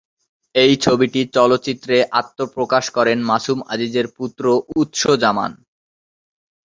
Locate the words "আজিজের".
3.73-4.07